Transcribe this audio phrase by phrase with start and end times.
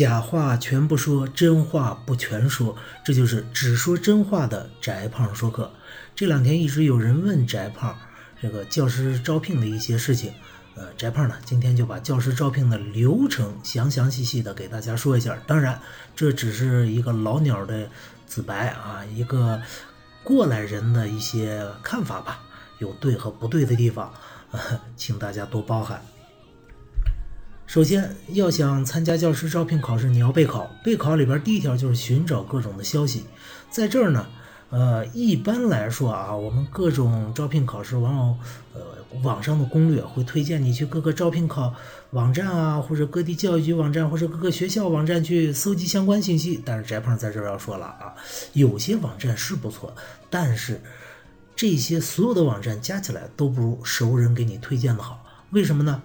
[0.00, 2.74] 假话全不说，真话不全说，
[3.04, 5.70] 这就是只说真话的翟胖说课。
[6.16, 7.94] 这两天一直有人问翟胖
[8.40, 10.32] 这个教师招聘的一些事情，
[10.74, 15.36] 呃，翟胖呢今天就把教师招聘的流程详详细细的给大家说一下。
[15.46, 15.78] 当然，
[16.16, 17.86] 这只是一个老鸟的
[18.26, 19.60] 自白啊，一个
[20.24, 22.40] 过来人的一些看法吧，
[22.78, 24.10] 有对和不对的地方，
[24.96, 26.02] 请大家多包涵。
[27.70, 30.68] 首先要想参加教师招聘考试，你要备考。
[30.82, 33.22] 备考里边第一条就是寻找各种的消息。
[33.70, 34.26] 在这儿呢，
[34.70, 38.38] 呃，一般来说啊，我们各种招聘考试往往，
[38.74, 38.80] 呃，
[39.22, 41.72] 网上的攻略会推荐你去各个招聘考
[42.10, 46.60] 网站啊，或者各地教育局网站，或者各个学校网站去搜集相关信息。
[46.64, 48.12] 但是翟胖在这儿要说了啊，
[48.52, 49.94] 有些网站是不错，
[50.28, 50.82] 但是
[51.54, 55.24] 这些所有的网站加起来都不如熟人给你推荐的好。
[55.50, 56.02] 为什么呢？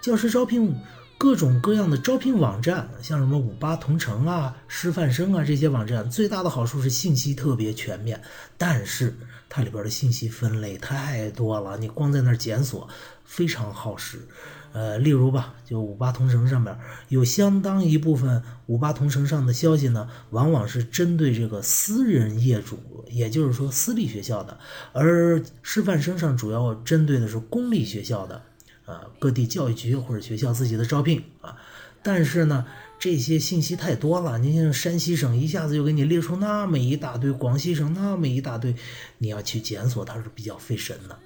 [0.00, 0.72] 教师招聘。
[1.20, 8.22] 各种各样的招聘网站，像什么五八同城啊、师范生啊这些网站，最大的好处是信息特别全面，
[8.56, 9.14] 但是
[9.46, 12.88] 它里边的信息分类太多了，你光在那儿检索
[13.22, 14.26] 非常耗时。
[14.72, 16.74] 呃，例如吧，就五八同城上面
[17.08, 24.58] 有相当一部分五八同城上的消息呢，往往是针对这个私人业主，也就是说私立学校的，
[24.94, 28.40] 而师范生上主要针对的是公立学校的。
[28.90, 31.56] 啊，各地教育局或者学校自己的招聘啊，
[32.02, 32.66] 但是呢，
[32.98, 34.38] 这些信息太多了。
[34.38, 38.74] 你像山西省一下子就给你列出那么一大堆，广西省那么一大堆，
[39.18, 41.16] 你要去检索，它是比较费神的。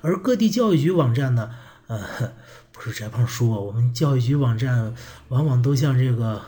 [0.00, 1.50] 而各地教育局网站呢，
[1.88, 2.32] 呃，
[2.70, 4.94] 不是翟胖说，我们教育局网站
[5.28, 6.42] 往往都像这个。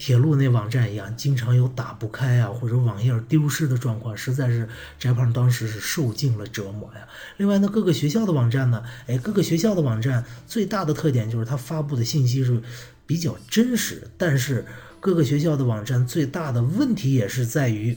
[0.00, 4.66] 铁路那网站一样，经常有打不开啊，或者网页丢失的状况，实在是
[4.98, 7.06] 翟胖当时是受尽了折磨呀。
[7.36, 12.62] 另外呢，各个学校的网站呢，哎，各个学校的网站最大的特点就是它发布的信息是
[13.06, 14.64] 比较真实，但是
[15.00, 17.94] 各个学校的网站最大的问题也是在于，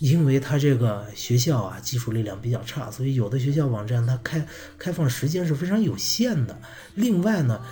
[0.00, 4.46] 因为它这个学校啊技术力量比较差，所以有的学校网站它开
[4.76, 6.60] 开放时间是非常有限的。
[6.94, 7.62] 另外呢。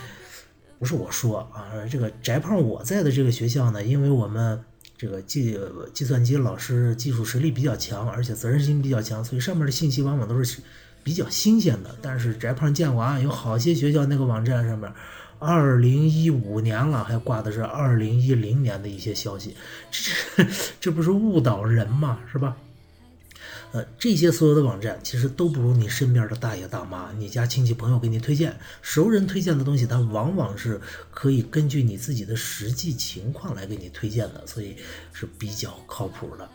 [0.83, 4.61] 不是我说啊，这个翟胖我在的这个学校呢，因为我们
[4.97, 5.57] 这个计
[5.95, 10.61] 计算机老师技术实力比较强，而且责任心比较强，所以上面的信息往往都是
[11.05, 11.95] 比较新鲜的。
[12.03, 14.93] 但是翟胖见过啊，有好些学校那个网站上面，
[15.39, 19.55] 二零一五年了还挂的是二零一零年的一些消息，
[19.93, 20.45] 这
[20.81, 22.19] 这不是误导人吗？
[22.33, 22.57] 是吧？
[23.73, 30.79] 呃，这些所有的网站其实都不如你身边的大爷大妈、你家亲戚朋友给你推荐、熟人推荐的东西，它往往是
[31.11, 34.77] 可以根据你自己的实际情况来给你推荐的，所以
[35.13, 36.49] 是比较靠谱的。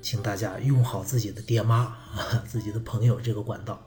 [0.00, 3.80] 请大家用好自己的爹妈啊、 自己的朋友这个管道。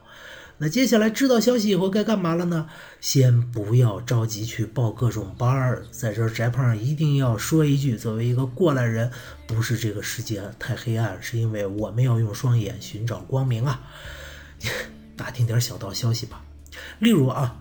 [0.58, 2.68] 那接下来知道消息以后该干嘛了呢？
[3.02, 9.12] 先不要着急去报各种班儿，在这儿翟胖一定要说一句：作为一个过来人，
[9.46, 13.82] 不是这个世界太黑暗，是因为我们要用双眼寻找光明啊！
[15.18, 16.42] 打听点小道消息吧，
[17.00, 17.58] 例如啊，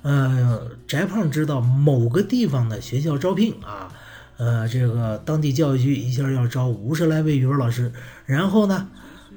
[0.00, 3.92] 呃，翟胖知道某个地方的学校招聘啊，
[4.38, 7.92] 呃，这个当地教育局一下要招五十来位语文老师，
[8.24, 8.88] 然后呢，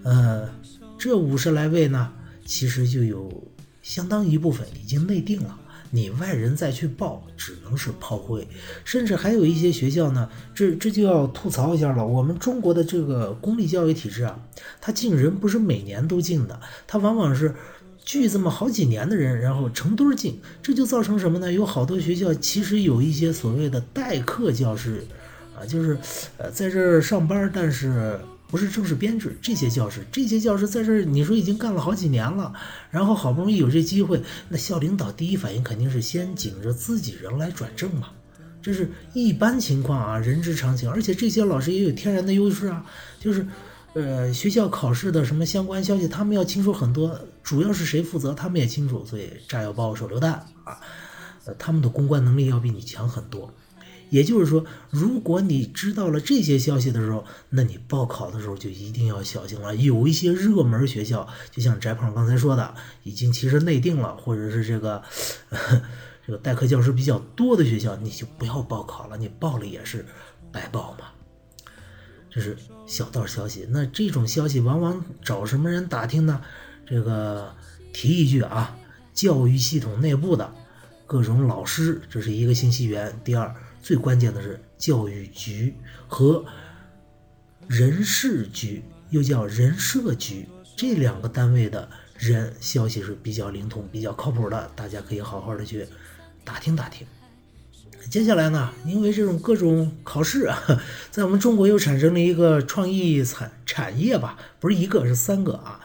[0.04, 0.50] 呃，
[0.98, 2.14] 这五十来位呢。
[2.46, 3.48] 其实就有
[3.82, 5.58] 相当一部分已经内定了，
[5.90, 8.48] 你外人再去报只能是炮灰，
[8.86, 12.06] 甚至还有一些学校呢，这这就要吐槽一下了。
[12.06, 14.40] 我们中国的这个公立教育体制啊，
[14.80, 17.56] 它进人不是每年都进的，它往往是
[18.04, 21.52] 聚这么好几年的人，然后成堆进，这就造成什么呢？
[21.52, 25.04] 有好多学校其实有一些所谓的代课教师，
[25.58, 25.98] 啊，就是
[26.38, 28.20] 呃在这儿上班，但是。
[28.52, 32.54] 不是正式编制，这些教师，这些教师在这儿，你说已经干了好几年了，
[32.90, 38.10] 然后好不容易有这机会，那校领导第一反应肯定是先紧着自己人来转正嘛，
[38.62, 40.92] 这是一般情况啊，人之常情。
[40.92, 42.86] 而且这些老师也有天然的优势啊，
[43.22, 43.48] 就是，
[43.94, 50.34] 呃，学校考试的什么相关消息，他们要清楚很多，主要是谁负责，他们也清楚，所以炸药包、手榴弹
[50.66, 50.78] 啊，
[51.46, 53.54] 呃，他们的公关能力要比你强很多。
[54.12, 59.74] 也就是说，如果你知道了这些消息的时候，那你报考的时候就一定要小心了。
[59.74, 65.02] 有一些热门学校，就像翟胖刚才说的，已经其实内定了，或者是这个
[66.28, 69.16] 这个代课教师比较多的学校，你就不要报考了。
[69.16, 70.06] 你报了也是
[70.52, 71.06] 白报嘛。
[72.30, 73.66] 这是小道消息。
[73.70, 76.42] 那这种消息往往找什么人打听呢？
[76.86, 77.56] 这个
[77.94, 78.76] 提一句啊，
[79.14, 80.54] 教育系统内部的
[81.08, 83.18] 各种老师，这是一个信息源。
[83.24, 83.56] 第二。
[83.82, 85.74] 最关键的是教育局
[86.08, 86.46] 和
[87.68, 95.88] 人事局，又叫人社局这两个单位的人消息是比较灵通、比较靠谱的，大家可以好好的去
[96.44, 97.06] 打听打听。
[98.10, 100.60] 接下来呢，因为这种各种考试啊，
[101.12, 105.80] 在我们中国又产生了一个创意产产业吧，不是一个是三个啊。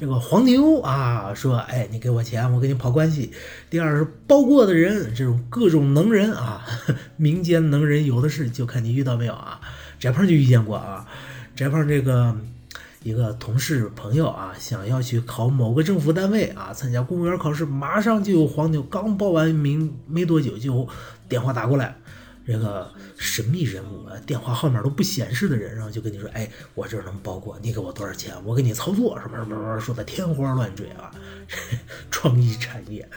[0.00, 3.30] 这个黄牛啊，说，哎，你给我钱，我给你跑关系。
[3.68, 6.64] 第二是包过的人，这种各种能人啊，
[7.18, 9.60] 民间能人有的是，就看你遇到没有啊。
[9.98, 11.06] 翟胖就遇见过啊，
[11.54, 12.34] 翟胖这个
[13.02, 20.88] 一个同事朋友啊，想要去考某个政府单位啊，参加公务员考试，马上就有黄牛，刚报完名没多久就
[21.28, 21.94] 电话打过来。
[22.46, 28.34] 这个神秘人物啊，电话号码都不显示的人，然后就跟你说：“哎，我这儿能包过，你给我多少钱？
[28.44, 31.10] 我给你操作什么什么什么，说的天花乱坠啊，
[32.10, 33.08] 创意产业。”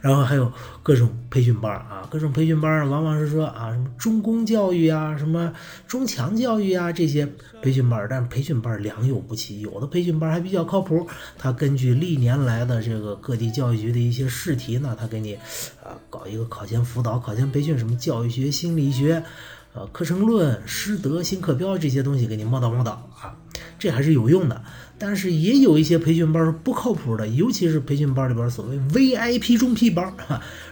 [0.00, 5.52] 然后还有各种培训班啊，各种培训班往往是说啊，什么中公教育啊，什么
[5.88, 7.28] 中强教育啊这些
[7.60, 11.04] 培训班但培训班良莠不齐，有的培训班还比较靠谱，
[11.36, 15.34] 他根据历年来的这个各地教育局的一些试题呢，他给你
[15.82, 19.24] 啊搞一个考前辅导、考前培训，什么教育学、心理学，
[19.72, 23.34] 呃，课程论、师德、新课标这些东西给你摸导摸导啊，
[23.78, 24.62] 这还是有用的。
[24.98, 30.12] 但是也有一些培训班不靠谱的，尤其是培训班里边所谓 VIP 中 P 班，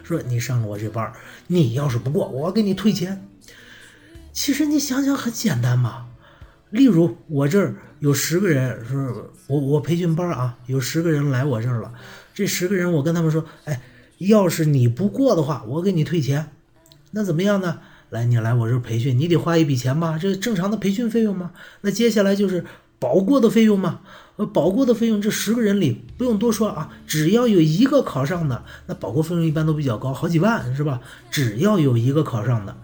[0.03, 1.11] 说你上了我这班，
[1.47, 3.27] 你要是不过，我给你退钱。
[4.31, 6.09] 其实你想想很简单嘛，
[6.69, 9.15] 例如我这儿有十个人，是
[9.47, 11.95] 我我培训班啊，有十个人来我这儿了，
[12.35, 13.81] 这十个人我跟他们说，哎，
[14.19, 16.51] 要是你不过的话，我给你退钱，
[17.17, 17.79] 那怎么样呢？
[18.11, 21.53] 来，你来我这培训，你得花一笔钱吧，这正常的培训费用吗？
[21.81, 22.65] 那接下来就是。
[22.99, 24.01] 保过的费用嘛，
[24.37, 30.99] 呃，保过的费用，这十个人里不用多说啊，只要有一个考上的，那保过费用一般都比较高，好几万是吧？
[31.31, 32.75] 只要有一个考上的，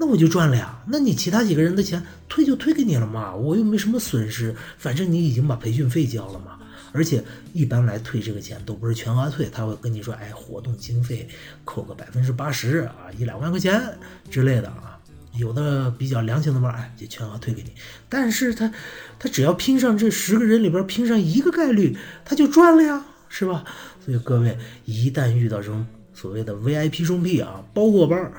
[0.00, 0.82] 那我就赚了呀。
[0.88, 6.58] 那你其他几个人的钱退就退给你了嘛，我又没什么损失，反正你已经把培训费交了嘛。
[6.92, 7.22] 而且
[7.52, 11.28] 一般来退这个钱都不是全额退，他会跟你说，哎，活动经费
[11.64, 13.82] 扣个百分之八十啊，一两万块钱
[14.30, 14.98] 之类的啊。
[15.34, 17.72] 有的比较良心的班，哎，就全额退给你。
[18.10, 18.70] 但是他，
[19.18, 23.64] 他只要拼上这十个人里边拼上一个概率，他就赚了呀，是吧？
[24.04, 28.32] 所以各位一旦遇到这种所谓的 VIP 中 P 啊，包过班儿，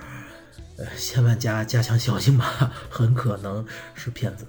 [0.77, 3.65] 呃，千万加加强小心吧，很可能
[3.95, 4.45] 是骗子。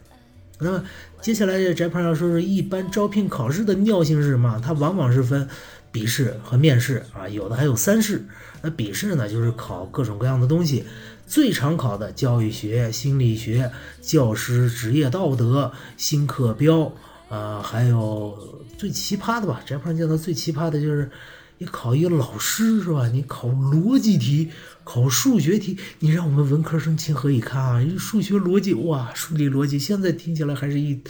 [0.61, 0.85] 那么
[1.21, 4.61] 接下来这翟胖要说说一般招聘考试的尿性是什么？
[4.65, 5.49] 它往往是分
[5.91, 8.25] 笔试和面试啊，有的还有三试。
[8.63, 10.85] 那笔试呢，就是考各种各样的东西。
[11.27, 13.71] 最常考的教育学、心理学、
[14.01, 16.93] 教师职业道德、新课标，
[17.29, 19.61] 啊，还有最奇葩的吧？
[19.67, 21.11] 翟胖见到最奇葩的就是，
[21.59, 23.09] 你考一个老师是吧？
[23.09, 24.51] 你考逻辑题、
[24.83, 27.85] 考数学题，你让我们文科生情何以堪啊？
[27.99, 31.01] 数学逻辑哇，数理逻辑，现在听起来还是一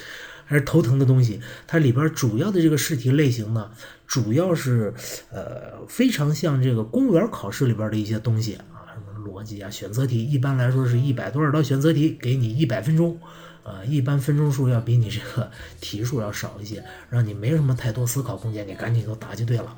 [0.45, 1.41] 还是头疼的东西。
[1.67, 3.71] 它里边主要的这个试题类型呢，
[4.07, 4.93] 主要是
[5.31, 9.05] 呃非常像这个公务员考试里边的一些东西啊，什么。
[9.25, 13.19] 逻辑啊，选择题一般来说是一百多少道选择题，给你一百分钟，
[13.63, 15.51] 呃，一般分钟数要比你这个
[15.81, 19.75] 题数要少一些，让你没什么太多思考空间，你赶紧都答就对了。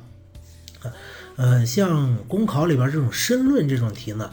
[1.35, 4.31] 呃，像公考里边这种申论这种题呢，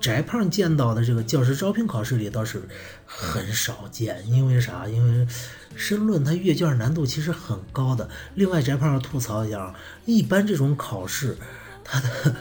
[0.00, 2.62] 翟胖见到的这个教师招聘考试里倒是
[3.06, 4.86] 很少见，因为啥？
[4.86, 5.26] 因为
[5.74, 8.08] 申论它阅卷难度其实很高的。
[8.34, 11.36] 另外，翟胖要吐槽一下啊，一般这种考试
[11.82, 12.36] 它的。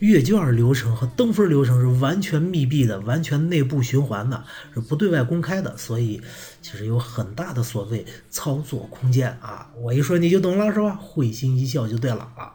[0.00, 6.20] 阅卷流程和登分流程是完全密闭的，完全内部循环的，是不对外公开的，所以
[6.60, 9.70] 其实有很大的所谓操作空间啊！
[9.80, 10.98] 我一说你就懂了是吧？
[11.00, 12.52] 会心一笑就对了啊！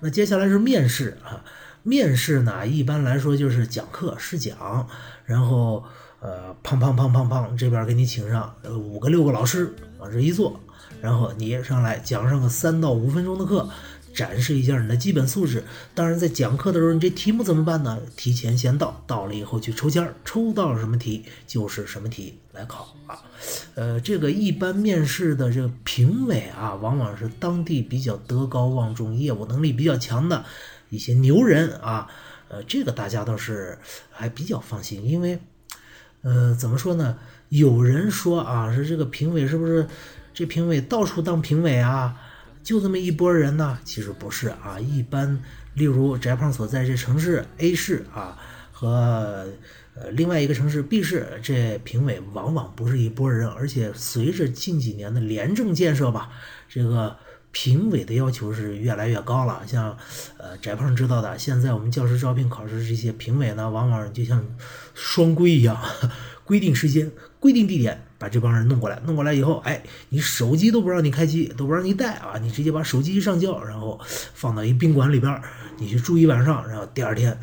[0.00, 1.44] 那接下来是面试啊，
[1.82, 4.88] 面试呢一般来说就是讲课试讲，
[5.24, 5.84] 然后
[6.20, 10.60] 呃，砰砰砰砰砰，这边给你请上五个六个老师往这一坐，
[11.00, 13.68] 然后你上来讲上个三到五分钟的课。
[14.14, 15.64] 展示一下你的基本素质。
[15.94, 18.00] 当然，在讲课的时候，你这题目怎么办呢？
[18.16, 23.18] 提前先到，到了以后去抽签，抽到什么题就是什么题来考啊。
[23.74, 30.44] 呃，这个一般面试的这个评委啊，往往是当地比较德高望重、业务能力比较强的
[30.88, 32.08] 一些牛人啊。
[32.48, 33.78] 呃，这个大家倒是
[34.10, 35.40] 还比较放心，因为，
[36.22, 37.18] 呃，怎么说呢？
[37.48, 39.86] 有人说啊，是这个评委是不是
[40.32, 42.16] 这评委到处当评委啊？
[42.64, 43.78] 就这么一拨人呢？
[43.84, 45.38] 其实不是啊，一般，
[45.74, 48.38] 例如翟胖所在这城市 A 市啊，
[48.72, 49.46] 和
[49.94, 56.30] 呃另外一个城市 B 市，这评委往往不是一拨人，而且随着近几年的廉政建设吧，
[56.66, 57.16] 这个
[57.52, 59.62] 评委的要求是越来越高了。
[59.66, 59.96] 像
[60.38, 64.42] 呃翟胖知道的，现在我们教师招聘考试这些评委呢，往往就像
[64.94, 65.78] 双规一样，
[66.44, 67.12] 规定时间。
[67.44, 74.00] 规定地点把这帮人弄过来，弄过来以后，哎，你手机都不让你开机，都不让你带啊，你直接把手机一上交，然后
[74.32, 75.42] 放到一宾馆里边，
[75.76, 77.38] 你去住一晚上，然后第二天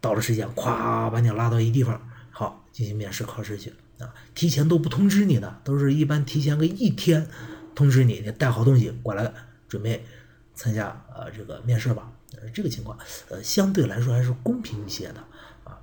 [0.00, 4.08] 到了时间，咵把你拉到一地方，好进行面试考试去啊。
[4.34, 7.26] 提前都不通知你的，都是一般提前个一天
[7.74, 9.30] 通知你，你带好东西过来
[9.68, 10.06] 准备
[10.54, 12.10] 参加呃这个面试吧。
[12.54, 12.98] 这个情况
[13.28, 15.22] 呃相对来说还是公平一些的
[15.64, 15.76] 啊。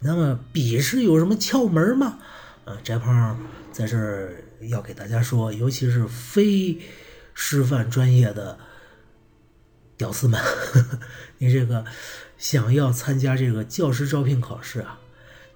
[0.00, 2.18] 那么笔试有什么窍门吗？
[2.64, 3.38] 呃，翟胖
[3.72, 6.78] 在这儿要给大家说，尤其是非
[7.34, 8.58] 师范专业的
[9.98, 10.40] 屌丝们，
[11.38, 11.84] 你这个
[12.38, 14.98] 想要参加这个教师招聘考试啊，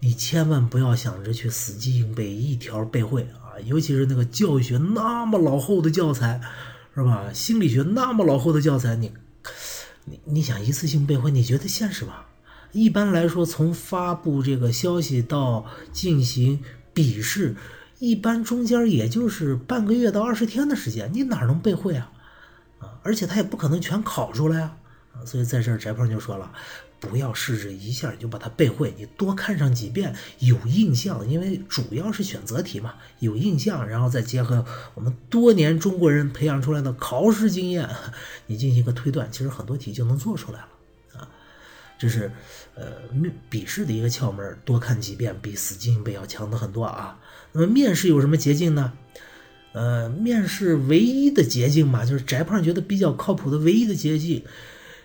[0.01, 6.41] 你千万不要想着去死记硬背一条背会啊，尤其是那个教学那么老厚的教材，
[6.95, 7.33] 是吧？
[7.33, 9.15] 心理学那么老厚的教材，你
[10.05, 12.25] 你你想一次性背会，你觉得现实吗？
[12.73, 16.63] 一般来说，从发布这个消息到进行。
[16.99, 17.55] 笔试
[18.01, 22.11] 一般中间也就是半个月到二十天的时间，你哪能背会啊？
[22.81, 24.77] 啊，而且他也不可能全考出来啊！
[25.15, 26.51] 啊，所以在这儿翟胖就说了，
[26.99, 34.65] 不要试着一下就把它背会，你多看上几遍有印象，因为主要是选择题嘛，有印象，然后再结合
[34.95, 37.89] 我们多年中国人培养出来的考试经验，
[38.49, 40.69] 你进行一个推断，其实很多题就能做出来了。
[41.99, 42.31] 这是，
[42.77, 47.19] 呃，面笔试的一个窍门，多看几遍比死记硬背要强的很多啊。
[47.53, 48.93] 那么面试有什么捷径呢？
[49.73, 54.45] 呃，面试唯一的捷径嘛，就是翟胖觉得比较靠谱的唯一的捷径，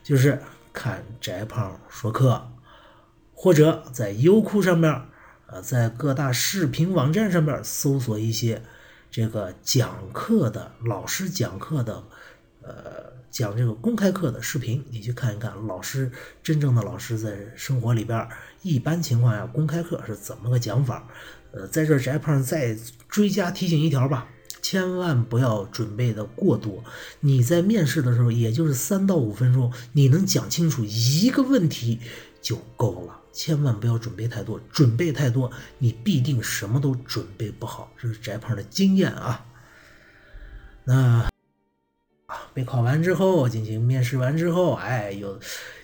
[0.03, 2.51] 就是看翟胖说课，
[3.33, 5.01] 或者在优酷上面，
[5.47, 8.61] 呃，在各大视频网站上面搜索一些
[9.11, 12.03] 这个讲课的老师讲课的，
[12.63, 13.13] 呃。
[13.33, 16.11] 讲这个公开课的视频，你去看一看老师
[16.43, 18.29] 真正的老师在生活里边，
[18.61, 21.07] 一般情况下公开课是怎么个讲法？
[21.51, 22.77] 呃，在这翟胖再
[23.09, 24.27] 追加提醒一条吧，
[24.61, 26.83] 千万不要准备的过多。
[27.21, 31.99] 你在面试的时候，也就是三到五分钟，你能讲清楚一个问题
[32.39, 34.59] 就够了，千万不要准备太多。
[34.71, 37.91] 准备太多，你必定什么都准备不好。
[37.97, 39.43] 这是翟胖的经验啊。
[40.83, 41.32] 那。
[42.53, 45.39] 备考完之后，进行面试完之后，哎，有，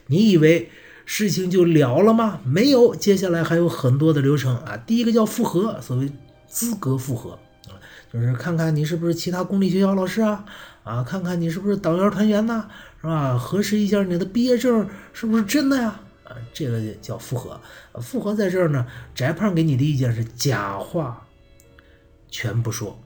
[0.08, 0.70] 你以为
[1.06, 2.40] 事情就了了吗？
[2.44, 4.78] 没有，接下来还有很多的流程啊。
[4.78, 6.12] 第一个叫复核，所谓
[6.48, 7.32] 资格复核
[7.68, 7.74] 啊，
[8.12, 10.46] 就是看看你是不是其他公立学校老师啊，
[10.84, 12.68] 啊，看看你是不是党员团员呐，
[13.02, 13.38] 是吧？
[13.38, 16.00] 核实一下你的毕业证是不是真的呀？
[16.24, 17.60] 啊，这个叫复核。
[18.02, 21.28] 复核在这儿呢，翟胖给你的意见是假话
[22.30, 23.02] 全不说，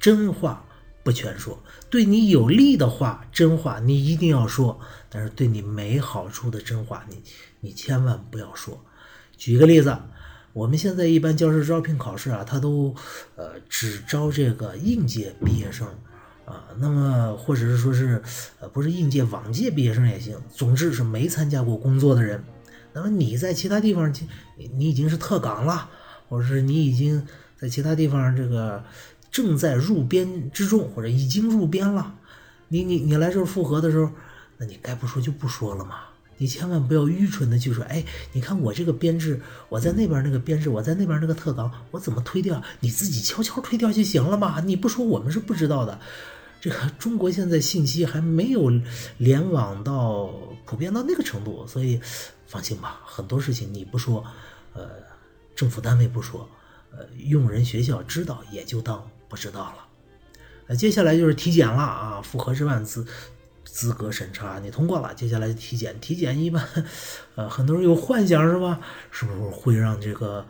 [0.00, 0.64] 真话。
[1.06, 4.76] 不全说，对你有利的话，真话你一定要说；
[5.08, 7.22] 但是对你没好处的真话，你
[7.60, 8.84] 你千万不要说。
[9.36, 9.96] 举个例子，
[10.52, 12.92] 我们现在一般教师招聘考试啊，他都
[13.36, 15.86] 呃只招这个应届毕业生
[16.44, 18.20] 啊，那么或者是说是
[18.58, 22.42] 呃不是应届往届毕业生也行，总之是没参加过工作的人。
[22.92, 24.12] 那么你在其他地方，
[24.56, 25.88] 你你已经是特岗了，
[26.28, 27.24] 或者是你已经
[27.56, 28.82] 在其他地方这个。
[29.36, 32.14] 正在入编之中，或者已经入编了，
[32.68, 34.10] 你你你来这儿复核的时候，
[34.56, 35.96] 那你该不说就不说了嘛。
[36.38, 38.02] 你千万不要愚蠢的去说，哎，
[38.32, 39.38] 你看我这个编制，
[39.68, 42.62] 我在那边那个编制，我在那边那个特岗，我怎么推掉？
[42.80, 44.58] 你自己悄悄推掉就行了嘛。
[44.64, 46.00] 你不说，我们是不知道的。
[46.58, 48.72] 这个中国现在信息还没有
[49.18, 50.32] 联网到
[50.64, 52.00] 普遍到那个程度，所以
[52.46, 54.24] 放心吧，很多事情你不说，
[54.72, 54.88] 呃，
[55.54, 56.48] 政府单位不说，
[56.90, 59.06] 呃，用人学校知道也就当。
[59.28, 59.86] 不知道了，
[60.68, 62.20] 那接下来就是体检了啊！
[62.22, 63.06] 复核之万资
[63.64, 65.98] 资格审查你通过了，接下来体检。
[66.00, 66.66] 体检一般，
[67.34, 68.80] 呃，很多人有幻想是吧？
[69.10, 70.46] 是不是会让这个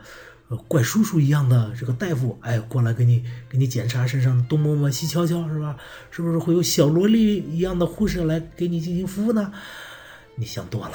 [0.68, 5.76] 怪叔叔一样的这个大夫哎过来给你给你检查身上东摸摸西瞧瞧是吧？
[6.11, 9.52] 是不是会有小萝莉一样的护士来给你进行服务呢？
[10.37, 10.92] 你想多了。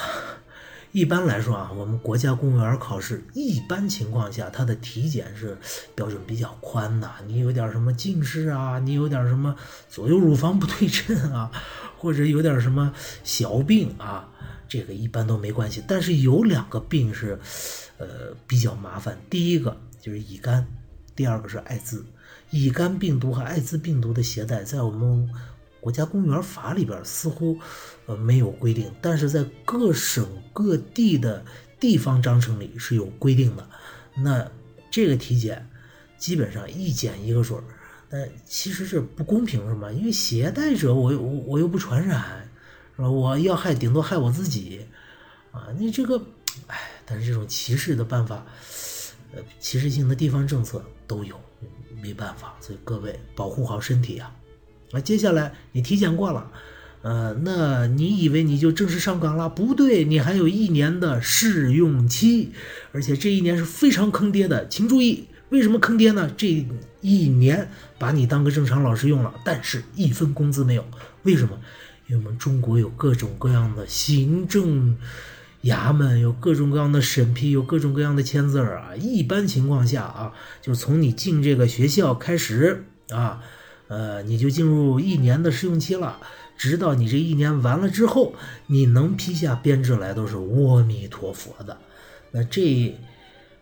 [0.92, 5.58] 一般来说啊，我们国家公务员考试，一般情况下，它的体检是
[5.96, 7.10] 标准比较宽的。
[7.28, 9.56] 你有点什么近视啊，你有点什么
[9.90, 11.50] 左右乳房不对称啊，
[11.98, 12.94] 或者有点什么
[13.24, 14.30] 小病啊，
[14.68, 15.82] 这个一般都没关系。
[15.88, 17.40] 但是有两个病是，
[17.98, 19.18] 呃，比较麻烦。
[19.30, 20.68] 第一个就是乙肝，
[21.16, 22.06] 第二个是艾滋。
[22.50, 25.30] 乙肝病毒和艾滋病毒的携带，在我们。
[25.82, 27.60] 国家公务员法里边似乎，
[28.06, 31.44] 呃没有规定，但是在各省各地的
[31.80, 33.68] 地方章程里是有规定的。
[34.16, 34.50] 那
[34.92, 35.68] 这个体检
[36.18, 37.64] 基本上一检一个准儿，
[38.10, 39.92] 但其实是不公平，是吗？
[39.92, 42.48] 因为携带者我我我又不传染，
[42.96, 43.10] 是吧？
[43.10, 44.86] 我要害顶多害我自己，
[45.52, 46.22] 啊，你这个，
[46.68, 48.46] 哎，但是这种歧视的办法，
[49.34, 51.40] 呃，歧视性的地方政策都有，
[52.02, 54.32] 没办法，所以各位保护好身体啊。
[54.94, 56.52] 那接下来你体检过了，
[57.02, 59.50] 呃，那你以为你就正式上岗了？
[59.50, 62.52] 不对，你还有一年的试用期，
[62.92, 66.32] 而且这一年是非常坑爹的，请注意，为什么坑爹呢？
[66.36, 66.66] 这
[67.02, 70.86] 一年把你当个正常老师用了，但是一分工资没有，
[71.24, 71.60] 为什么？
[72.08, 74.98] 因为我们中国有各种各样的行政
[75.64, 78.96] 衙门，有各种各样的审批，有各种各样的签字儿啊。
[78.98, 83.42] 一般情况下啊，就从你进这个学校开始啊，
[83.92, 86.18] 呃，你就进入一年的试用期了。
[86.56, 88.34] 直到你这一年完了之后，
[88.68, 91.78] 你能批下编制来都是阿弥陀佛的。
[92.32, 92.98] 那这，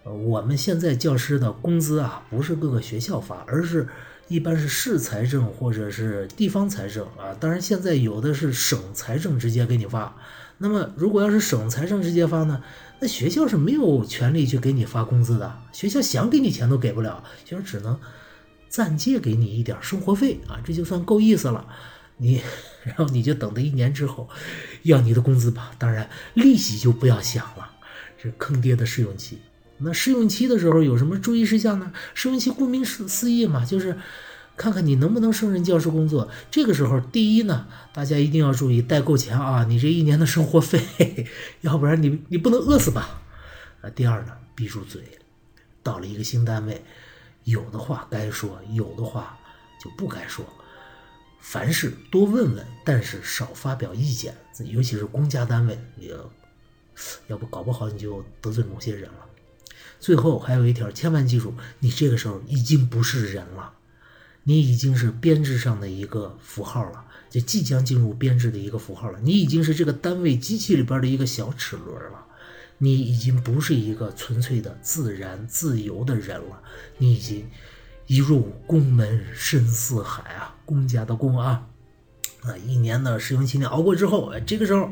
[0.03, 3.88] 我们现在教师的工资啊，不是各个学校发，而是
[4.27, 7.33] 一般是市财政或者是地方财政啊。
[7.39, 10.15] 当然现在有的是省财政直接给你发。
[10.59, 12.62] 那么如果要是省财政直接发呢，
[13.00, 15.57] 那学校是没有权利去给你发工资的。
[15.71, 18.00] 学校想给你钱都给不了，学校只能
[18.70, 21.68] 暂借给你一点生活费啊，这就算够意思了。
[22.18, 22.42] 你，
[22.84, 24.30] 然后你就等到一年之后，
[24.84, 25.72] 要你的工资吧。
[25.78, 27.72] 当然，利息就不要想了，
[28.22, 29.40] 这坑爹的试用期。
[29.78, 31.94] 那试用期的时候有什么注意事项呢？
[32.14, 33.98] 试用期顾名思思义嘛，就是
[34.58, 36.30] 看看你能不能胜任教师工作。
[36.52, 41.26] 这个时候，第一呢，大家一定要注意带够钱啊，你这一年的生活费，
[41.62, 43.22] 要不然你你不能饿死吧？
[43.80, 45.02] 啊，第二呢，闭住嘴，
[45.82, 46.84] 到了一个新单位，
[47.43, 49.38] 有的话该说，有的话
[49.84, 50.46] 就不该说。
[51.39, 56.13] 凡事多问问，但是少发表意见，尤其是公家单位，也
[57.27, 59.25] 要不搞不好你就得罪某些人了。
[60.00, 63.74] 最后还有一条，千万记住，你这个时候已经不是人了，
[64.43, 69.19] 你已经是编制上的一个符号了，就即将进入编制的一个符号了。
[69.22, 72.25] 你已经是这个单位机器里边的一个小齿轮了，
[72.79, 76.61] 你已经不是一个纯粹的自然自由的人了，
[76.98, 77.48] 你已经。
[78.11, 81.68] 一入宫门深似海啊，公家的公啊，
[82.42, 84.89] 啊，一年的试用期你熬过之后，这个时候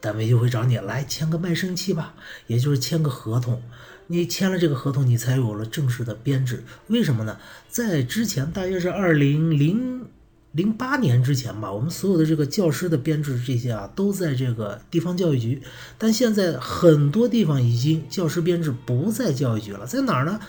[0.00, 2.14] 单位就会找你来签个卖身契吧，
[2.46, 3.60] 也就是签个合同。
[4.06, 6.62] 你签了这个合同，你才有了正式的编制。
[6.86, 7.40] 为什么呢？
[7.68, 10.06] 在之前大约是二零零
[10.52, 15.60] 零八年之前吧，我们所有的这个教师的编制这些啊，都在这个地方教育局。
[15.98, 20.40] 但现在很多地方已经教师编制不在教育局了，在哪儿呢？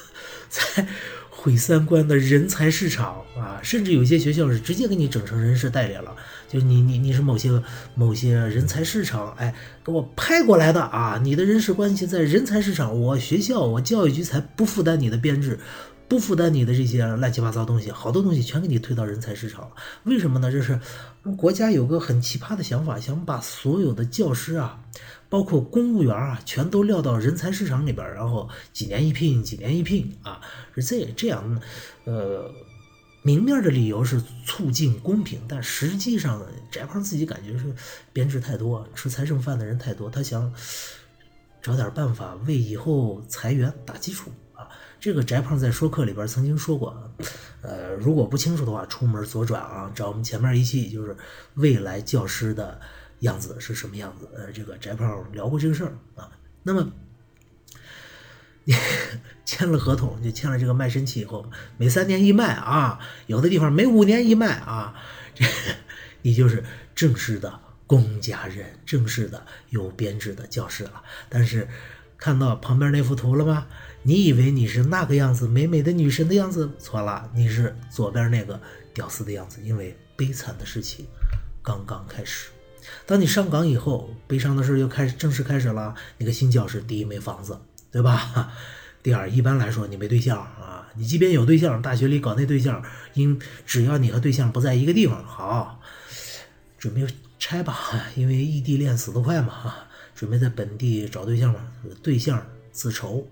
[0.48, 0.86] 在。
[1.36, 6.16] 毁三观的人才市场啊，甚至有些学校是直接给你整成人事代理了，
[6.48, 7.62] 就你你你是某些
[7.94, 15.58] 某些人才市场，哎，给我派过来的啊，你的人事关系在人才市场，我学校我教育局才不负担你的编制。
[16.06, 19.70] 不负担你的这些乱七八糟东西，好多东西全给你推到人才市场了。
[20.04, 20.52] 为什么呢？
[20.52, 20.78] 这是
[21.36, 24.80] 国家有个很奇葩的想法，想把所有的教师啊，
[25.28, 30.40] 包括公务员啊，全都撂到人才市场里边，然后几年一聘，几年一聘啊，
[30.74, 31.60] 是这这样。
[32.04, 32.50] 呃，
[33.22, 37.74] 明面的理由是促进公平，但实际上翟胖自己感觉是
[38.12, 40.52] 编制太多，吃财政饭的人太多，他想
[41.62, 44.30] 找点办法为以后裁员打基础。
[45.04, 47.12] 这个翟胖在说课里边曾经说过，
[47.60, 51.14] 呃，如果不清楚的话，出门左转啊，找我们前面一期就是
[51.56, 52.80] 未来教师的
[53.18, 54.26] 样子是什么样子。
[54.34, 56.30] 呃，这个翟胖聊过这个事儿啊。
[56.62, 56.90] 那么，
[59.44, 64.94] 签了合同，就签了这个卖身契以后，每三年一卖啊，有的地方每五年一卖啊，
[65.34, 65.44] 这
[66.22, 66.64] 你就是
[66.94, 71.02] 正式的公家人，正式的有编制的教师了。
[71.28, 71.68] 但是
[72.16, 73.66] 看到旁边那幅图了吗？
[74.06, 76.70] 你以为你是那个样子美美的女神的样子？
[76.78, 78.60] 错了，你是左边那个
[78.92, 79.62] 屌丝的样子。
[79.64, 81.06] 因为悲惨的事情
[81.62, 82.50] 刚刚开始。
[83.06, 85.94] 当你上岗以后，悲伤的事又开始正式开始了。
[86.18, 87.58] 那个新教师，第一没房子，
[87.90, 88.52] 对吧？
[89.02, 90.86] 第二，一般来说你没对象啊。
[90.94, 95.80] 你即便有对象，大学里搞那对象，因只要你和对象不在一个地方，好，
[96.78, 97.06] 准备
[97.38, 99.74] 拆吧，因为异地恋死得快嘛。
[100.14, 101.60] 准备在本地找对象嘛，
[102.02, 103.26] 对象自筹。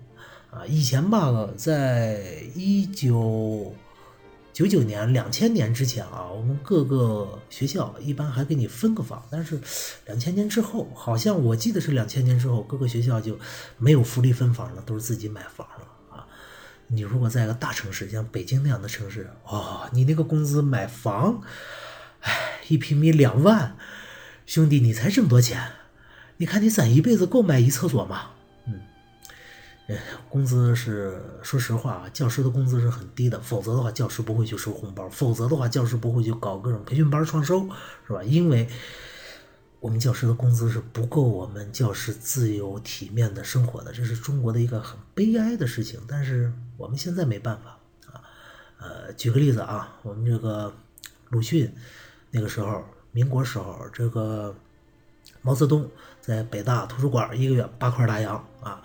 [0.53, 2.21] 啊，以前吧，在
[2.53, 3.73] 一九
[4.53, 9.25] 九九年、两千年之前啊，我们各个学校一般还给你分个房。
[9.31, 9.59] 但是
[10.05, 13.39] 两千年之后，好像我记得是两千年之后，各个学校就
[13.79, 16.27] 没有福利分房了，都是自己买房了啊。
[16.85, 21.41] 你如果在一个大城市，像北京那样的城市，哦，你那个工资买房，
[22.21, 23.75] 哎，一平米两万，
[24.45, 25.71] 兄弟，你才挣多钱？
[26.37, 28.32] 你看你攒一辈子够买一厕所吗？
[29.87, 29.97] 呃，
[30.29, 37.67] 工资是说实话啊，教师的工资是很低的，否则的话，教师不会去收红包，否则的话，教师不会去搞各种培训班创收，
[38.07, 38.23] 是吧？
[38.23, 38.69] 因为
[39.81, 45.99] 我们教师的工资是不够我们教师自由体面的生活的，这是中国的一个很悲哀的事情。
[46.07, 47.77] 但是我们现在没办法
[48.09, 48.23] 啊。
[48.77, 50.73] 呃，举个例子啊，我们这个
[51.27, 51.69] 鲁迅
[52.31, 54.55] 那个时候民国时候，这个
[55.41, 55.91] 毛泽东
[56.21, 58.81] 在北大图书馆一个月八块大洋啊。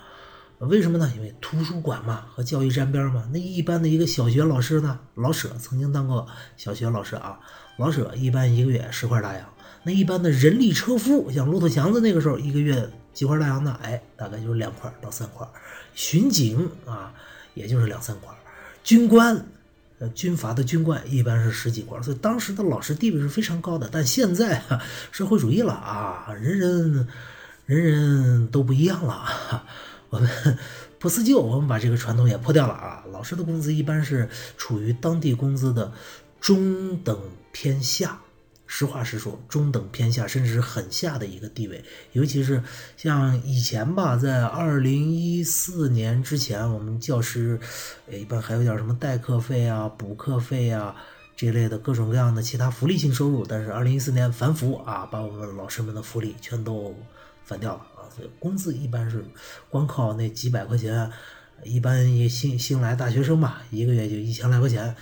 [0.66, 1.10] 为什么呢？
[1.14, 3.28] 因为图书馆嘛，和教育沾边嘛。
[3.32, 7.38] 那一般的一个小学老师呢，老舍曾经当过小学老师啊。
[7.76, 9.48] 老舍一般一个月十块大洋。
[9.84, 13.78] 那一般的人力车夫，像骆驼祥子那个时候一个月几块大洋呢？
[13.80, 15.46] 哎，大概就是两块到三块。
[15.94, 17.14] 巡警啊，
[17.54, 18.34] 也就是两三块。
[18.82, 19.46] 军官，
[20.00, 22.02] 呃，军阀的军官一般是十几块。
[22.02, 23.88] 所以当时的老师地位是非常高的。
[23.92, 24.60] 但现在
[25.12, 27.08] 社会主义了啊，人人
[27.64, 29.64] 人人都不一样了。
[30.10, 30.58] 我们
[30.98, 33.04] 不思旧，我们把这个传统也破掉了啊！
[33.12, 35.92] 老师的工资一般是处于当地工资的
[36.40, 37.18] 中等
[37.52, 38.18] 偏下，
[38.66, 41.84] 实话实说，中等偏下，甚至是很下的一个地位。
[42.12, 42.62] 尤其是
[42.96, 47.60] 像以前吧，在二零一四年之前，我们教师
[48.10, 50.96] 一般还有点什么代课费啊、补课费啊
[51.36, 53.44] 这类的各种各样的其他福利性收入。
[53.46, 56.94] 但是二零一四年反腐啊，把我们老师们的福利全都
[57.48, 58.04] 反掉了啊！
[58.14, 58.30] 所以。
[58.38, 59.24] 工资一般是
[59.70, 61.10] 光靠那几百块钱，
[61.64, 64.94] 一般一新新来大学生吧，一个月就一千来块钱，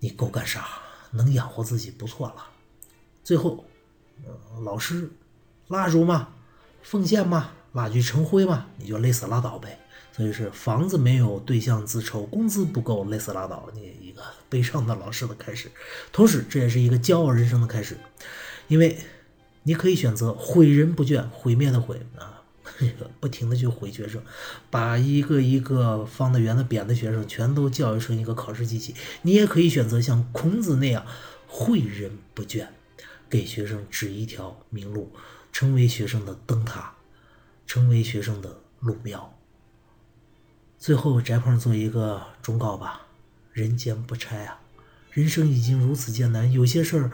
[0.00, 0.68] 你够干啥？
[1.12, 2.44] 能养活自己不错了。
[3.24, 3.64] 最后，
[4.62, 5.10] 老师
[5.68, 6.28] 蜡烛嘛，
[6.82, 9.78] 奉献嘛，蜡炬成灰嘛，你就累死拉倒呗。
[10.12, 15.70] 所以是房子没有对象自筹，工资不够累死拉倒，你一个悲伤的老师的开始。
[16.12, 17.96] 同时，这也是一个骄傲人生的开始，
[18.66, 18.98] 因为。
[19.68, 22.42] 你可以选择毁人不倦，毁灭的毁啊，
[23.20, 24.22] 不停的去毁学生，
[24.70, 28.94] 把一个一个方的、圆的、扁的学生全都教育成一个考试机器。
[29.20, 31.04] 你也可以选择像孔子那样
[31.50, 32.68] 诲人不倦，
[33.28, 35.12] 给学生指一条明路，
[35.52, 36.94] 成为学生的灯塔，
[37.66, 39.38] 成为学生的路标。
[40.78, 43.02] 最后，翟胖做一个忠告吧：
[43.52, 44.60] 人间不拆啊，
[45.10, 47.12] 人生已经如此艰难，有些事儿。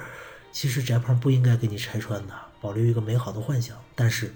[0.54, 3.76] 其实翟胖不应该给你拆穿的，保留一个美好的幻想。
[3.96, 4.32] 但是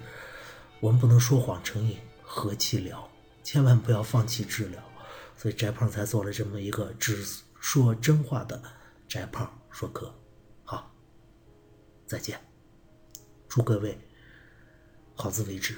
[0.80, 3.08] 我们不能说谎成瘾，何其了？
[3.44, 4.82] 千万不要放弃治疗。
[5.36, 7.24] 所以翟胖才做了这么一个只
[7.60, 8.60] 说真话的
[9.06, 10.12] 翟胖说课。
[10.64, 10.92] 好，
[12.04, 12.40] 再见，
[13.48, 13.96] 祝各位
[15.14, 15.76] 好自为之。